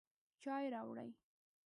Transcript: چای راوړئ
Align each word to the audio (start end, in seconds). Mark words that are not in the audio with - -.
چای 0.41 0.65
راوړئ 0.73 1.09